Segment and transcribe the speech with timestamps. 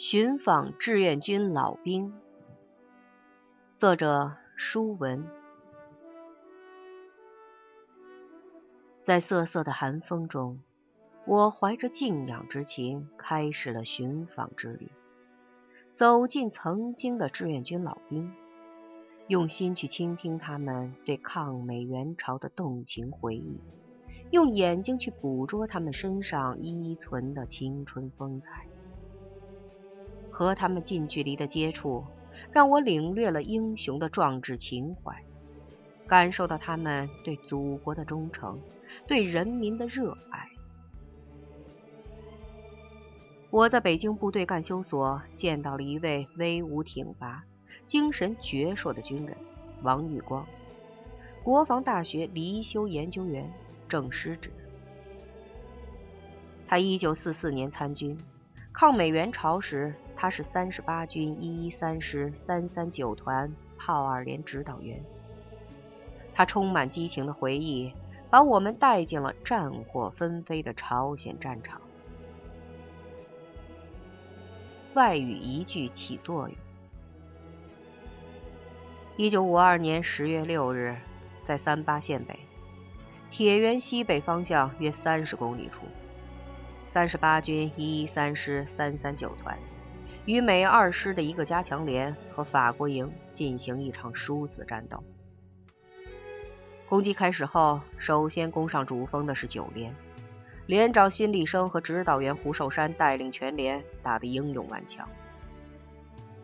[0.00, 2.14] 寻访志愿军老兵，
[3.76, 5.26] 作者舒文。
[9.02, 10.60] 在瑟瑟的寒风中，
[11.26, 14.88] 我怀着敬仰之情，开始了寻访之旅。
[15.94, 18.32] 走进曾经的志愿军老兵，
[19.26, 23.58] 用心去倾听他们对抗美援朝的动情回忆，
[24.30, 28.68] 用眼睛去捕捉他们身上依存的青春风采。
[30.38, 32.04] 和他们近距离的接触，
[32.52, 35.12] 让我领略了英雄的壮志情怀，
[36.06, 38.56] 感受到他们对祖国的忠诚，
[39.04, 40.48] 对人民的热爱。
[43.50, 47.42] 我在北京部队干休所见到了一位威武挺拔、
[47.88, 49.36] 精神矍铄的军人
[49.82, 50.46] 王玉光，
[51.42, 53.52] 国防大学离休研究员，
[53.88, 54.52] 正师职。
[56.68, 58.16] 他一九四四年参军，
[58.72, 59.92] 抗美援朝时。
[60.20, 65.00] 他是三十八军一一三师三三九团炮二连指导员。
[66.34, 67.92] 他充满激情的回忆，
[68.28, 71.80] 把我们带进了战火纷飞的朝鲜战场。
[74.94, 76.58] 外语一句起作用。
[79.16, 80.96] 一九五二年十月六日，
[81.46, 82.36] 在三八线北
[83.30, 85.86] 铁原西北方向约三十公里处，
[86.92, 89.56] 三十八军一一三师三三九团。
[90.28, 95.02] 与美二师的一个加强连和法国营进行一场殊死战斗。
[96.86, 99.90] 攻击开始后，首先攻上主峰的是九连，
[100.66, 105.08] 连长辛立生和指导员胡寿山带领全连打得英勇顽强。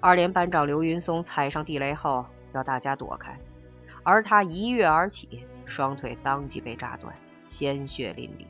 [0.00, 2.24] 二连班长刘云松踩上地雷后
[2.54, 3.38] 要大家躲开，
[4.02, 7.14] 而他一跃而起，双腿当即被炸断，
[7.50, 8.46] 鲜血淋漓。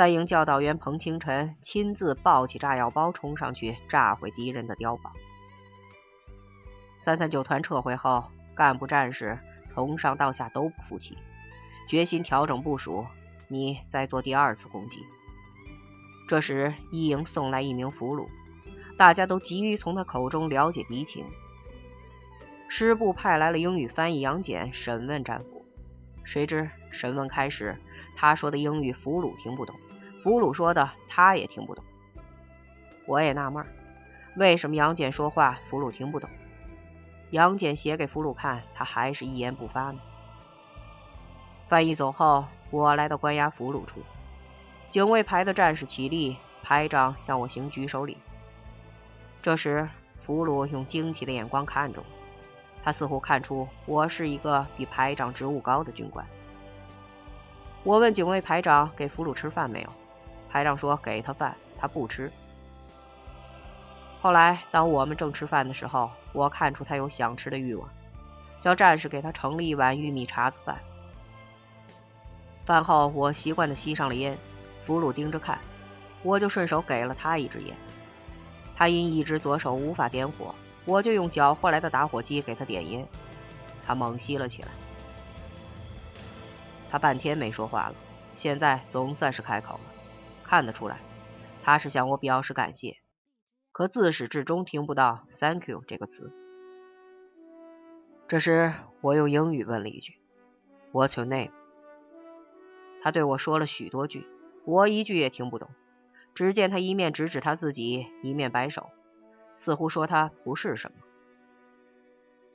[0.00, 5.12] 三营教导员彭清晨亲自抱起炸药包冲上去炸毁敌人的碉堡。
[7.04, 11.18] 三三九团撤回后，干部战士从上到下都不服气，
[11.86, 13.04] 决心调整部署，
[13.48, 15.04] 你再做第二次攻击。
[16.26, 18.26] 这时一营送来一名俘虏，
[18.96, 21.26] 大家都急于从他口中了解敌情。
[22.70, 25.62] 师部派来了英语翻译杨戬审问战俘，
[26.24, 27.76] 谁知审问开始，
[28.16, 29.76] 他说的英语俘虏听不懂。
[30.22, 31.82] 俘虏说的，他也听不懂。
[33.06, 33.64] 我也纳闷，
[34.36, 36.28] 为什么杨戬说话，俘虏听不懂？
[37.30, 40.00] 杨戬写给俘虏看，他还是一言不发呢。
[41.68, 44.00] 翻译走后，我来到关押俘虏处，
[44.88, 48.18] 警卫排的战士起立，排长向我行举手礼。
[49.42, 49.88] 这时，
[50.22, 52.04] 俘虏用惊奇的眼光看着我，
[52.82, 56.26] 他似乎看出我是一个比排长职务高的军官。
[57.84, 59.88] 我问警卫排长：“给俘虏吃饭没有？”
[60.50, 62.30] 排长说：“给他饭，他不吃。”
[64.20, 67.88] 后来，当我们正吃饭的时候，我看出他有想吃的欲望，
[68.60, 70.76] 叫战士给他盛了一碗玉米碴子饭。
[72.66, 74.36] 饭后，我习惯的吸上了烟，
[74.84, 75.58] 俘虏盯着看，
[76.22, 77.74] 我就顺手给了他一支烟。
[78.76, 83.06] 他因一只左手无法点火，我就用缴获来的打火机给他点烟，
[83.86, 84.68] 他猛吸了起来。
[86.90, 87.94] 他半天没说话了，
[88.36, 89.80] 现在总算是开口了。
[90.50, 90.98] 看得出来，
[91.62, 92.96] 他是向我表示感谢，
[93.70, 96.32] 可自始至终听不到 “thank you” 这个词。
[98.26, 100.14] 这时，我用英语问了一句
[100.90, 101.52] ：“What's your name？”
[103.00, 104.26] 他对我说了许多句，
[104.64, 105.70] 我一句也听不懂。
[106.34, 108.90] 只见他一面指指他自己，一面摆手，
[109.56, 110.96] 似乎说他不是什么。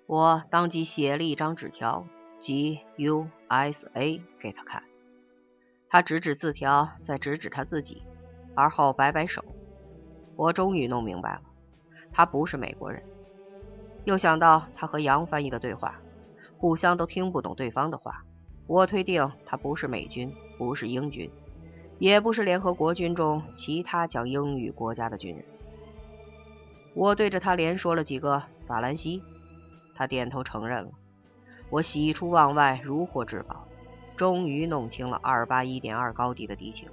[0.05, 2.05] 我当即写了一张纸条
[2.41, 4.83] ，G U S A 给他看。
[5.95, 8.03] 他指指字条，再指指他自己，
[8.53, 9.41] 而后摆摆手。
[10.35, 11.41] 我终于弄明白了，
[12.11, 13.01] 他不是美国人。
[14.03, 16.01] 又想到他和杨翻译的对话，
[16.57, 18.25] 互相都听不懂对方的话，
[18.67, 21.31] 我推定他不是美军，不是英军，
[21.97, 25.45] 也不是联合国军中其他讲英语国家的军人。
[26.93, 29.23] 我对着他连说了几个法兰西，
[29.95, 30.91] 他点头承认了。
[31.69, 33.65] 我喜出望外，如获至宝。
[34.15, 36.89] 终于弄清了二八一点二高地的敌情。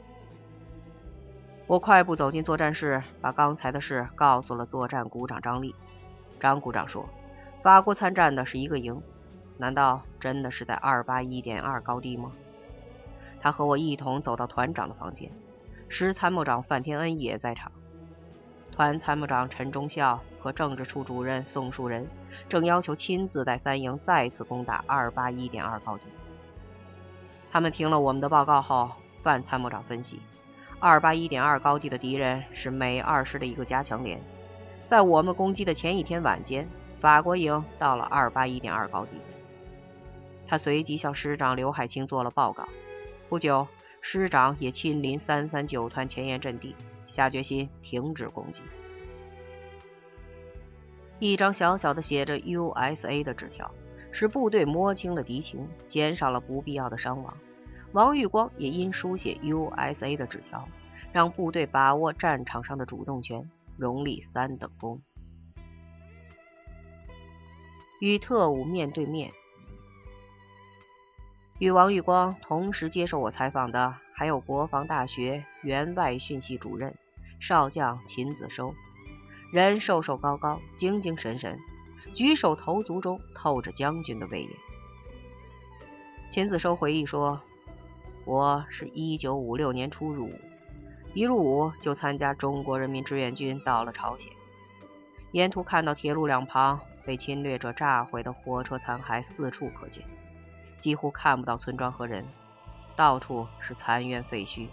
[1.67, 5.75] 我快步走进作战室，把刚才的事告诉了作战股长张立。
[6.41, 7.09] 张股长说
[7.63, 9.01] ：“法国参战的是一个营，
[9.57, 12.33] 难道真的是在二八一点二高地吗？”
[13.41, 15.31] 他和我一同走到团长的房间，
[15.89, 17.71] 师参谋长范天恩也在场。
[18.73, 22.07] 团参谋长陈忠孝和政治处主任宋树人
[22.49, 26.05] 正要求亲自带三营再次攻打二八一点二高地。
[27.53, 28.91] 他们听了我们的报告后，
[29.23, 30.19] 范参谋长分析
[30.81, 34.19] 二八一点二高地的敌人是美二师的一个加强连，
[34.89, 36.67] 在我们攻击的前一天晚间，
[36.99, 39.11] 法国营到了二八一点二高地。
[40.47, 42.67] 他随即向师长刘海清做了报告。
[43.29, 43.69] 不久，
[44.01, 46.75] 师长也亲临三三九团前沿阵地，
[47.07, 48.63] 下决心停止攻击。
[51.19, 53.71] 一张小小的写着 “USA” 的纸条，
[54.13, 57.37] 使部队摸清了敌情，减少了不必要的伤亡。
[57.93, 60.69] 王玉光也因书写 “USA” 的纸条，
[61.13, 63.43] 让部队把握战场上的主动权，
[63.79, 65.01] 荣立三等功。
[68.01, 69.31] 与特务面对面。
[71.59, 76.95] 与王玉光同时接受我采访的，还有国防大学员外训系主任
[77.41, 78.75] 少将秦子收，
[79.53, 81.59] 人瘦瘦高高，精精神神，
[82.15, 84.51] 举手投足中透着将军的威严。
[86.31, 87.41] 秦子收回忆说
[88.25, 90.41] ：“我是一九五六年初入伍，
[91.15, 94.33] 一入伍就参加中国人民志愿军，到了朝鲜，
[95.33, 100.05] 沿途看到铁路两旁被侵略者炸毁的火车残骸四处可见。”
[100.79, 102.27] 几乎看不到村庄和人，
[102.97, 104.67] 到处是残垣废墟。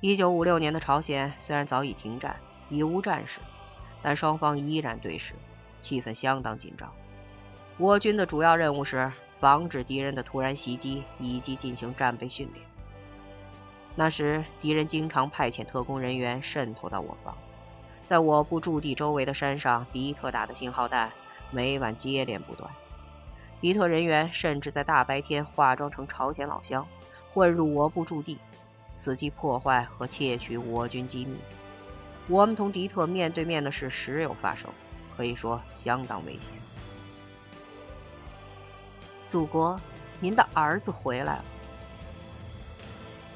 [0.00, 2.36] 一九五六年的朝鲜虽然早已停战，
[2.70, 3.40] 已无战事，
[4.06, 5.32] 但双方依然对视，
[5.80, 6.88] 气氛相当紧张。
[7.76, 9.10] 我军的主要任务是
[9.40, 12.64] 防止敌人的突然袭击以及进行战备训练。
[13.96, 17.36] 那时，敌人经常派遣特工人员渗透到我方，
[18.04, 21.10] 在我部驻地周围的山上，敌特打的信号弹
[21.50, 22.70] 每晚接连不断。
[23.60, 26.86] 敌特人员甚至在大白天化妆成朝鲜老乡，
[27.34, 28.38] 混入我部驻地，
[28.96, 31.36] 伺机破坏和窃取我军机密。
[32.28, 34.68] 我们同敌特面对面的事时有发生，
[35.16, 36.52] 可以说相当危险。
[39.30, 39.76] 祖国，
[40.20, 41.44] 您的儿子回来了。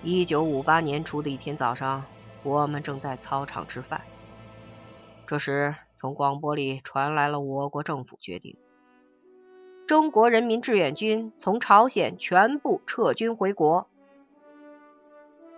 [0.03, 2.03] 一九五八年初的一天早上，
[2.43, 4.01] 我们正在操场吃饭，
[5.27, 8.57] 这时从广播里传来了我国政府决定。
[9.87, 13.90] 中国人民志愿军从朝鲜全部撤军回国。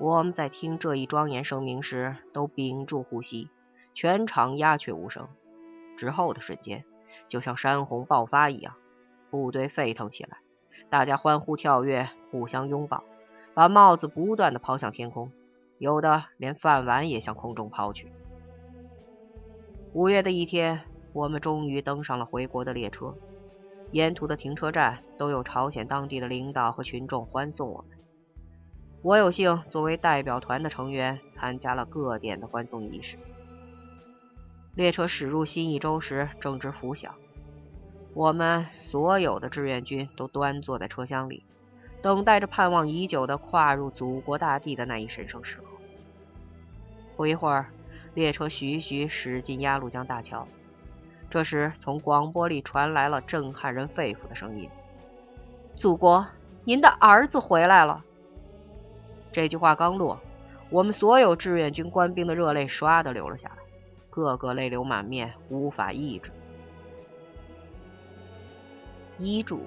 [0.03, 3.49] 我们在听这一庄严声明时，都屏住呼吸，
[3.95, 5.29] 全场鸦雀无声。
[5.97, 6.85] 之后的瞬间，
[7.29, 8.75] 就像山洪爆发一样，
[9.31, 10.39] 部队沸腾起来，
[10.91, 13.05] 大家欢呼跳跃，互相拥抱，
[13.55, 15.31] 把帽子不断的抛向天空，
[15.79, 18.11] 有的连饭碗也向空中抛去。
[19.93, 20.81] 五月的一天，
[21.13, 23.15] 我们终于登上了回国的列车。
[23.93, 27.99] 沿途的停车站都有朝鲜当地的领导和群众欢送我们。
[29.03, 33.19] 我有幸作为代表团的成员参加了各点的欢送仪式。
[34.77, 37.13] 列车驶入新义州时正值拂晓，
[38.15, 41.45] 我们所有的志愿军都端坐在车厢里，
[42.01, 45.65] 等待着盼望已久的跨入祖国大地的那一神圣时刻。
[47.17, 47.67] 不一会儿，
[48.15, 50.47] 列车徐徐驶进鸭绿江大桥。
[51.29, 54.71] 这时，从广播里传来了震撼人肺腑的声音
[55.77, 56.25] ：“祖国，
[56.65, 58.05] 您的儿子回来了。”
[59.33, 60.21] 这句话刚落，
[60.69, 63.57] 我们所有志愿军官兵的热泪唰的流了下来，
[64.11, 66.31] 个个泪流满面，无法抑制。
[69.19, 69.63] 遗嘱：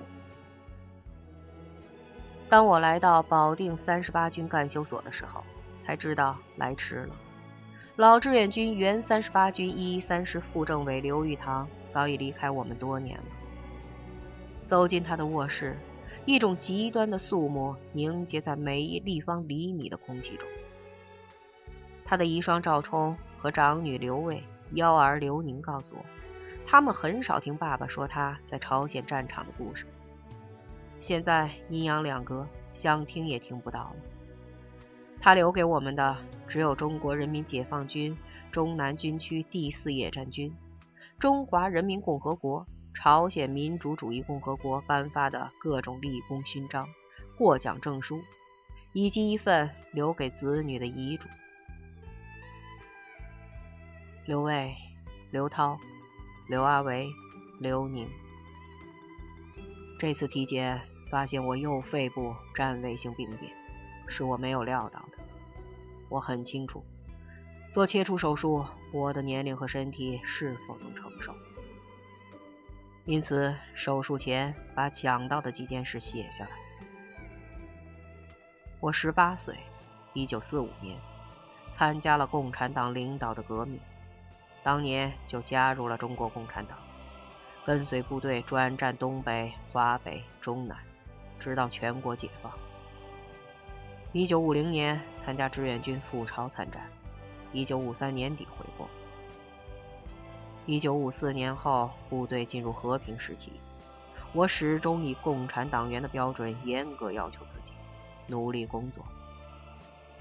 [2.47, 5.43] 当我来到保定三十八军干休所的时候，
[5.85, 7.15] 才知道来迟了。
[7.95, 13.23] 老志愿军原三十八军一一三师副政委刘玉堂早已离开我们多年了。
[14.67, 15.77] 走进他的卧室，
[16.25, 20.47] 一种极端的肃穆凝结在每一立方厘米的空气中。
[22.03, 26.05] 他的遗孀赵冲和长女刘卫、幺儿刘宁告诉我，
[26.65, 29.85] 他们很少听爸爸说他在朝鲜战场的故事。
[31.01, 33.95] 现在阴阳两隔，想听也听不到了。
[35.21, 36.17] 他留给我们的
[36.47, 38.15] 只有中国人民解放军
[38.51, 40.51] 中南军区第四野战军、
[41.19, 42.65] 中华人民共和国、
[42.95, 46.87] 朝鲜民主主义共和国颁发的各种立功勋章、
[47.37, 48.21] 获奖证书，
[48.93, 51.27] 以及一份留给子女的遗嘱。
[54.25, 54.73] 刘卫、
[55.29, 55.77] 刘涛、
[56.47, 57.07] 刘阿维、
[57.59, 58.07] 刘宁，
[59.99, 63.51] 这次体检发现我右肺部占位性病变。
[64.07, 65.17] 是我没有料到的。
[66.09, 66.83] 我很清楚，
[67.73, 71.33] 做切除手术，我的年龄和身体是否能承受。
[73.05, 76.51] 因此，手术前把抢到的几件事写下来。
[78.79, 79.55] 我十八岁，
[80.13, 80.97] 一九四五年，
[81.77, 83.79] 参加了共产党领导的革命，
[84.63, 86.79] 当年就加入了中国共产党，
[87.63, 90.75] 跟随部队转战东北、华北、中南，
[91.39, 92.51] 直到全国解放。
[94.13, 96.81] 一九五零年参加志愿军赴朝参战，
[97.53, 98.89] 一九五三年底回国。
[100.67, 103.51] 一九五四年后，部队进入和平时期，
[104.33, 107.71] 我始终以共产党员的标准严格要求自己，
[108.25, 109.05] 努力工作。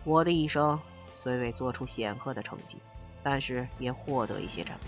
[0.04, 0.78] 我的一生
[1.22, 2.76] 虽未做出显赫的成绩，
[3.22, 4.80] 但是也获得一些斩获。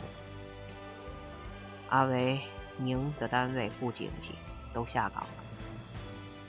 [1.88, 2.38] 阿维，
[2.76, 4.32] 您的单位不景气，
[4.75, 5.28] 都下岗了，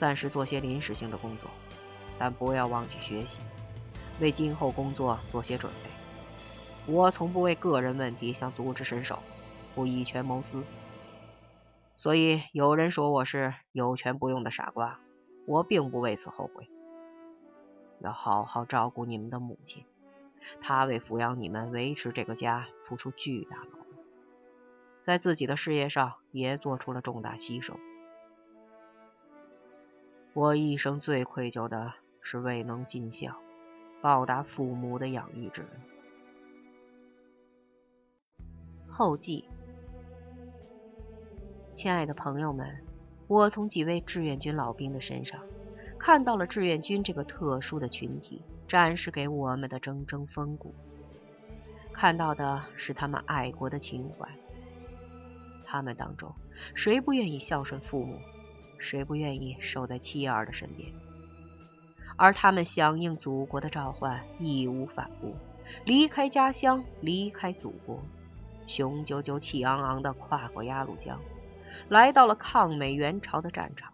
[0.01, 1.49] 暂时做些临时性的工作。
[2.19, 3.37] 但不要忘记学习，
[4.19, 5.87] 为今后工作做些准备。
[6.88, 9.20] 我从不为个人问题向组织伸手，
[9.75, 10.63] 不以权谋私。
[11.98, 15.00] 所以有人说我是有权不用的傻瓜，
[15.46, 16.70] 我并不为此后悔。
[18.00, 19.86] 要好好照顾你们的母亲，
[20.62, 24.01] 她为抚养你们、维持这个家付出巨大劳力，
[25.01, 27.75] 在自己的事业上也做出了重大牺牲。
[30.34, 31.94] 我一生最愧疚的。
[32.29, 33.38] 是未能尽孝，
[34.01, 35.97] 报答父母的养育之恩。
[38.98, 39.46] 后记：
[41.75, 42.68] 亲爱的朋友们，
[43.27, 45.39] 我从几位志愿军老兵的身上，
[46.00, 50.74] 看到了志愿军这个特殊的群体展示给我们的铮铮风骨，
[51.94, 54.27] 看到的是他们爱国的情怀。
[55.63, 56.34] 他们当中，
[56.74, 58.18] 谁不愿意孝顺父母？
[58.80, 60.92] 谁不愿意守在妻儿的身边？
[62.16, 65.36] 而他们响应祖国的召唤，义无反顾，
[65.86, 68.01] 离开家乡，离开祖国，
[68.67, 71.19] 雄赳赳、气昂昂地跨过鸭绿江，
[71.89, 73.91] 来到了抗美援朝的战场。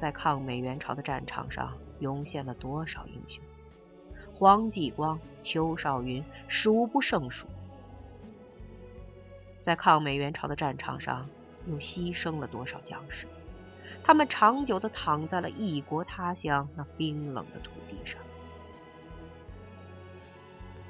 [0.00, 3.42] 在抗美援朝的战场上，涌现了多少英雄？
[4.32, 7.48] 黄继光、邱少云，数不胜数。
[9.64, 11.28] 在抗美援朝的战场上，
[11.66, 13.26] 又牺牲了多少将士？
[14.04, 18.20] 他们长久地躺在了异国他乡那冰冷的土地上。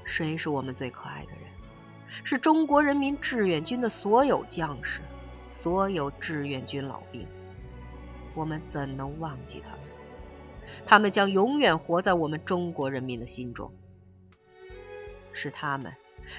[0.04, 1.40] 谁是我们最可爱的人？
[2.24, 5.00] 是中国人民志愿军的所有将士，
[5.50, 7.26] 所有志愿军老兵。
[8.34, 9.80] 我们怎能忘记他们？
[10.86, 13.72] 他们将永远活在我们中国人民的心中。
[15.32, 15.92] 是他们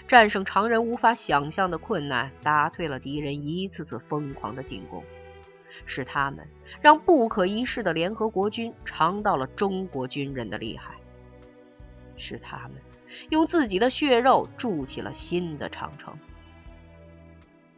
[0.07, 5.03] 战胜常人无法想象的困难，打退了敌人一次次疯狂的进攻。
[5.85, 6.47] 是他们
[6.81, 10.95] 让不可一世的联合国军尝到了中国军人的厉害，
[12.17, 12.73] 是他们
[13.29, 16.13] 用自己的血肉筑起了新的长城。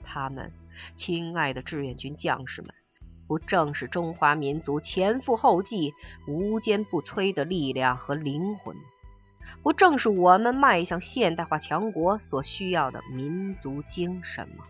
[0.04, 0.52] 他们，
[0.96, 2.74] 亲爱的志愿军将士们，
[3.28, 5.94] 不正是中华民族前赴后继、
[6.28, 8.76] 无坚不摧的力量和灵魂？
[9.64, 14.66] 不正是我们迈向现代化强国所需要的民族精神吗？